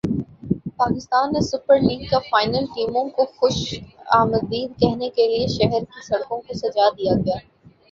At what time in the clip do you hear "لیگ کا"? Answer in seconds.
1.79-2.19